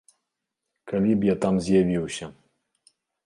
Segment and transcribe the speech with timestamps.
[0.91, 2.25] Калі б я там з'явіўся.